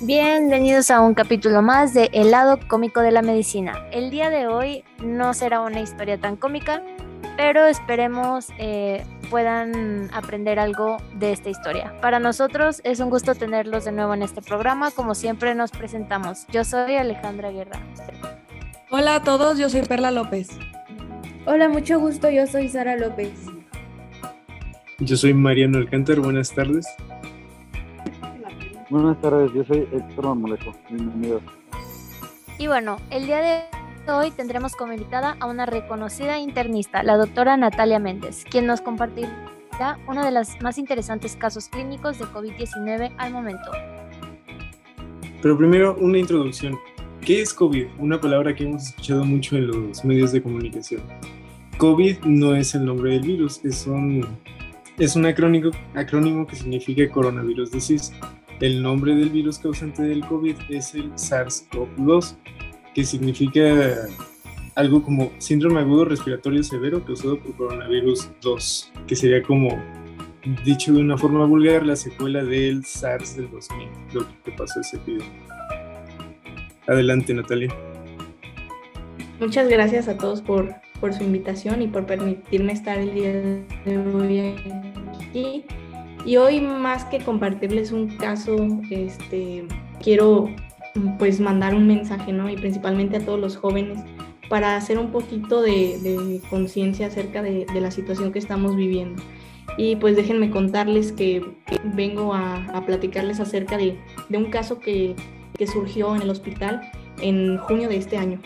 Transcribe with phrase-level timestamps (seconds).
[0.00, 3.88] Bienvenidos a un capítulo más de El lado cómico de la medicina.
[3.90, 6.80] El día de hoy no será una historia tan cómica,
[7.36, 11.92] pero esperemos eh, puedan aprender algo de esta historia.
[12.00, 14.92] Para nosotros es un gusto tenerlos de nuevo en este programa.
[14.92, 16.46] Como siempre nos presentamos.
[16.52, 17.80] Yo soy Alejandra Guerra.
[18.90, 20.50] Hola a todos, yo soy Perla López.
[21.44, 23.32] Hola, mucho gusto, yo soy Sara López.
[25.00, 26.86] Yo soy Mariano Alcántar, buenas tardes.
[28.88, 31.42] Buenas tardes, yo soy Héctor Marmolejo, bienvenidos.
[32.58, 33.40] Y bueno, el día
[34.06, 38.80] de hoy tendremos como invitada a una reconocida internista, la doctora Natalia Méndez, quien nos
[38.80, 43.72] compartirá uno de los más interesantes casos clínicos de COVID-19 al momento.
[45.42, 46.78] Pero primero, una introducción.
[47.24, 47.86] ¿Qué es COVID?
[48.00, 51.02] Una palabra que hemos escuchado mucho en los medios de comunicación.
[51.78, 54.26] COVID no es el nombre del virus, es un,
[54.98, 58.12] es un acrónimo, acrónimo que significa coronavirus disease.
[58.58, 62.34] El nombre del virus causante del COVID es el SARS-CoV-2,
[62.92, 64.08] que significa
[64.74, 69.80] algo como síndrome agudo respiratorio severo causado por coronavirus 2, que sería como,
[70.64, 74.98] dicho de una forma vulgar, la secuela del SARS del 2000, lo que pasó ese
[75.06, 75.51] video.
[76.86, 77.72] Adelante, Natalia.
[79.40, 83.98] Muchas gracias a todos por, por su invitación y por permitirme estar el día de
[83.98, 84.54] hoy
[85.20, 85.64] aquí.
[86.24, 88.56] Y hoy más que compartirles un caso,
[88.90, 89.64] este,
[90.00, 90.48] quiero
[91.18, 92.48] pues mandar un mensaje, ¿no?
[92.48, 93.98] Y principalmente a todos los jóvenes
[94.48, 99.22] para hacer un poquito de, conciencia acerca de, la situación que estamos viviendo.
[99.78, 101.42] Y pues déjenme contarles que
[101.94, 103.96] vengo a, platicarles acerca de,
[104.30, 105.16] un caso que,
[105.56, 108.40] que surgió en el hospital en junio de este año,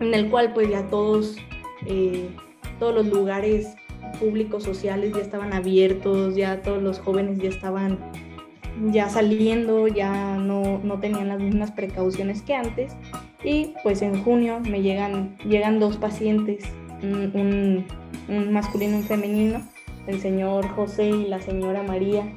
[0.00, 1.36] en el cual pues ya todos,
[1.86, 2.28] eh,
[2.78, 3.74] todos los lugares
[4.18, 7.98] públicos sociales ya estaban abiertos, ya todos los jóvenes ya estaban
[8.86, 12.96] ya saliendo, ya no, no tenían las mismas precauciones que antes.
[13.44, 16.64] Y pues en junio me llegan, llegan dos pacientes,
[17.02, 17.86] un,
[18.52, 19.62] masculino y un femenino,
[20.06, 22.32] el señor José y la señora María,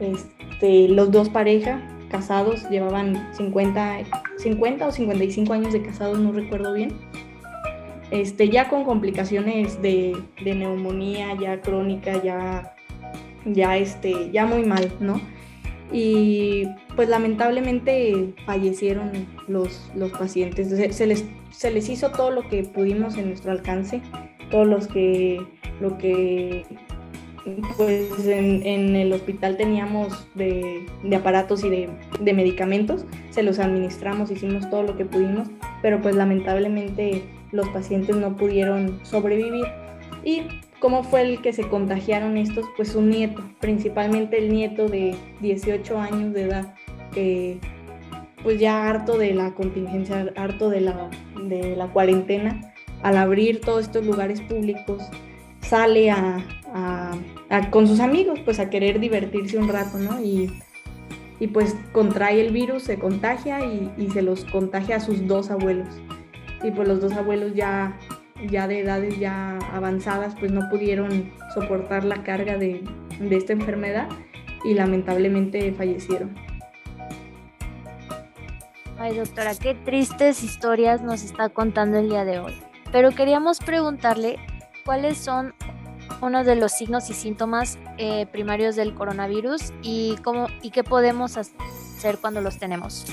[0.00, 4.00] este, los dos pareja, casados, llevaban 50,
[4.36, 6.92] 50 o 55 años de casados, no recuerdo bien.
[8.10, 12.74] Este, ya con complicaciones de, neumonía, ya crónica, ya,
[13.44, 15.20] ya, este, ya muy mal, ¿no?
[15.92, 16.66] Y
[16.96, 19.12] pues lamentablemente fallecieron
[19.46, 20.68] los, pacientes.
[20.96, 24.02] Se, les, se les hizo todo lo que pudimos en nuestro alcance,
[24.50, 25.40] todos los que,
[25.80, 26.64] lo que
[27.76, 30.86] pues en, el hospital teníamos de,
[31.16, 35.48] aparatos y de, medicamentos, se los administramos, hicimos todo lo que pudimos,
[35.82, 39.64] pero pues lamentablemente los pacientes no pudieron sobrevivir.
[40.22, 40.42] ¿Y
[40.80, 42.66] cómo fue el que se contagiaron estos?
[42.76, 46.74] Pues un nieto, principalmente el nieto de 18 años de edad,
[47.12, 47.58] que
[48.42, 51.10] pues ya harto de la contingencia, harto de la,
[51.42, 55.02] de la cuarentena, al abrir todos estos lugares públicos,
[55.60, 56.44] sale a,
[57.70, 60.20] con sus amigos, pues a querer divertirse un rato, ¿no?
[60.20, 60.50] Y,
[61.52, 65.88] pues contrae el virus, se contagia y, se los contagia a sus dos abuelos.
[66.62, 67.98] Y pues los dos abuelos ya,
[68.50, 72.82] ya de edades ya avanzadas, pues no pudieron soportar la carga de,
[73.18, 74.08] de esta enfermedad
[74.64, 76.34] y lamentablemente fallecieron.
[78.98, 82.52] Ay, doctora, qué tristes historias nos está contando el día de hoy.
[82.92, 84.38] Pero queríamos preguntarle
[84.84, 85.54] cuáles son
[86.20, 91.36] uno de los signos y síntomas eh, primarios del coronavirus y, cómo, y qué podemos
[91.36, 93.06] hacer cuando los tenemos.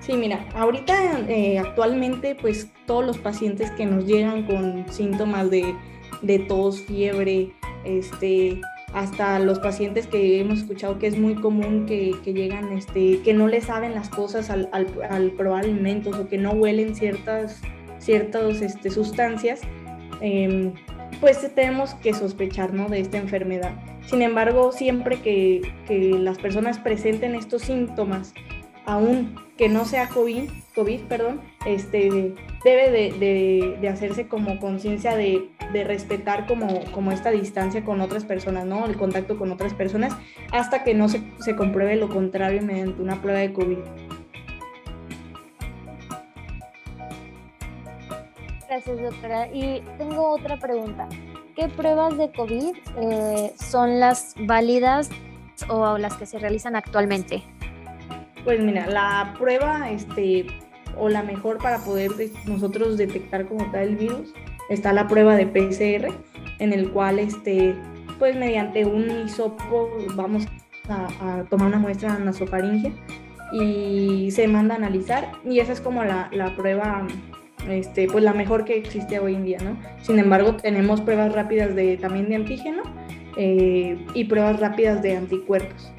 [0.00, 5.74] Sí, mira, ahorita eh, actualmente pues todos los pacientes que nos llegan con síntomas de,
[6.20, 7.52] de tos, fiebre,
[7.84, 8.60] este,
[8.92, 13.34] hasta los pacientes que hemos escuchado que es muy común que, que llegan, este, que
[13.34, 17.60] no le saben las cosas al, al, al, probar alimentos o que no huelen ciertas,
[17.98, 19.62] ciertas este, sustancias,
[20.20, 20.72] eh,
[21.20, 22.88] pues tenemos que sospechar ¿no?
[22.88, 23.72] de esta enfermedad.
[24.06, 28.34] Sin embargo, siempre que, que, las personas presenten estos síntomas,
[28.86, 32.34] aún que no sea COVID, COVID perdón, este,
[32.64, 38.00] debe de, de, de hacerse como conciencia de, de, respetar como, como esta distancia con
[38.00, 38.86] otras personas, ¿no?
[38.86, 40.16] el contacto con otras personas,
[40.52, 43.78] hasta que no se, se compruebe lo contrario mediante una prueba de COVID.
[48.68, 49.48] Gracias, doctora.
[49.48, 51.08] Y tengo otra pregunta.
[51.56, 55.10] ¿Qué pruebas de COVID eh, son las válidas
[55.68, 57.42] o las que se realizan actualmente?
[58.44, 60.46] Pues mira, la prueba este,
[60.98, 62.10] o la mejor para poder
[62.46, 64.34] nosotros detectar como tal el virus
[64.68, 66.12] está la prueba de PCR,
[66.58, 67.74] en el cual este,
[68.18, 70.46] pues mediante un hisopo vamos
[70.88, 72.92] a, tomar una muestra nasofaringe
[73.52, 77.06] y se manda a analizar y esa es como la, la prueba
[77.68, 79.76] este, pues la mejor que existe hoy en día, ¿no?
[80.02, 82.82] Sin embargo, tenemos pruebas rápidas de, también de antígeno
[83.36, 85.92] eh, y pruebas rápidas de anticuerpos.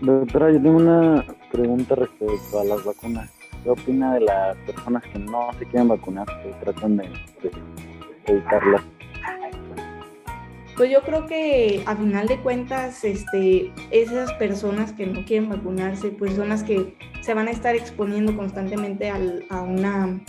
[0.00, 3.30] Doctora, yo tengo una pregunta respecto a las vacunas.
[3.62, 7.04] ¿Qué opina de las personas que no se quieren vacunar, que tratan de,
[7.42, 7.50] de
[8.26, 8.82] evitarlas?
[10.76, 16.08] Pues yo creo que a final de cuentas, este, esas personas que no quieren vacunarse,
[16.08, 20.20] pues son las que se van a estar exponiendo constantemente al, a una,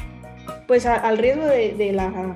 [0.67, 2.35] pues al riesgo de, la,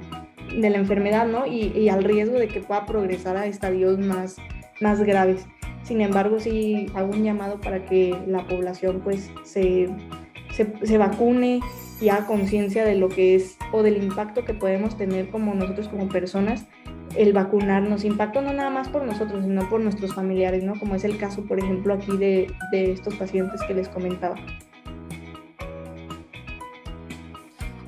[0.56, 1.45] de la enfermedad, ¿no?
[1.45, 4.38] Y, al riesgo de que pueda progresar a estadios más,
[4.81, 5.45] más graves.
[5.83, 9.88] Sin embargo, sí hago un llamado para que la población pues se,
[10.51, 11.59] se, se vacune
[12.01, 15.89] y haga conciencia de lo que es o del impacto que podemos tener como nosotros
[15.89, 16.65] como personas
[17.15, 20.79] el vacunarnos, impacto no nada más por nosotros, sino por nuestros familiares, ¿no?
[20.79, 24.35] Como es el caso, por ejemplo, aquí de, de estos pacientes que les comentaba.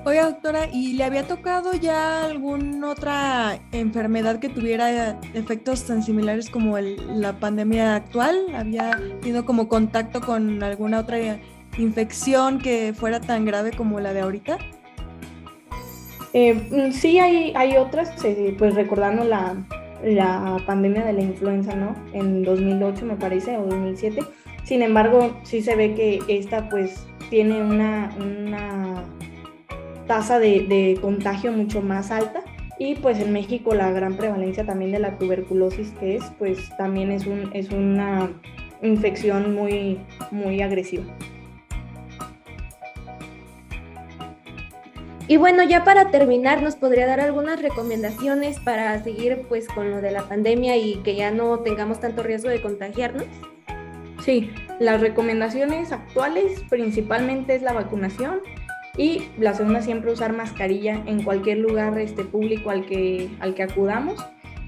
[0.03, 6.49] Oiga, doctora, ¿y le había tocado ya alguna otra enfermedad que tuviera efectos tan similares
[6.49, 8.35] como la pandemia actual?
[8.55, 11.19] ¿Había tenido como contacto con alguna otra
[11.77, 14.57] infección que fuera tan grave como la de ahorita?
[16.33, 19.55] Eh, mm, sí, hay, hay otras, eh, pues recordando la,
[20.03, 21.95] la, pandemia de la influenza, ¿no?
[22.13, 24.23] En 2008 me parece, o 2007.
[24.63, 29.03] Sin embargo, sí se ve que esta pues tiene una, una
[30.07, 32.43] tasa de, de, contagio mucho más alta
[32.77, 37.11] y pues en México la gran prevalencia también de la tuberculosis que es, pues también
[37.11, 38.31] es, un, es una
[38.81, 39.99] infección muy,
[40.31, 41.03] muy agresiva.
[45.31, 50.01] Y bueno, ya para terminar, ¿nos podría dar algunas recomendaciones para seguir pues con lo
[50.01, 53.23] de la pandemia y que ya no tengamos tanto riesgo de contagiarnos?
[54.25, 54.51] Sí,
[54.81, 58.41] las recomendaciones actuales principalmente es la vacunación
[58.97, 63.63] y la segunda siempre usar mascarilla en cualquier lugar este, público al que, al que
[63.63, 64.21] acudamos.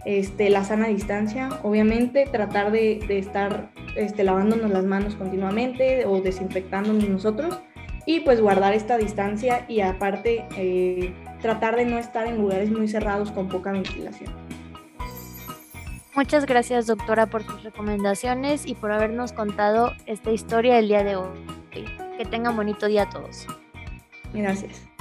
[0.05, 7.09] Este, la sana distancia, obviamente, tratar de, estar este, lavándonos las manos continuamente o desinfectándonos
[7.09, 7.59] nosotros
[8.05, 12.87] y pues guardar esta distancia y aparte eh, tratar de no estar en lugares muy
[12.87, 14.33] cerrados con poca ventilación.
[16.15, 21.15] Muchas gracias doctora por sus recomendaciones y por habernos contado esta historia el día de
[21.15, 21.27] hoy.
[21.71, 23.47] Que tengan bonito día a todos.
[24.31, 24.92] Gracias.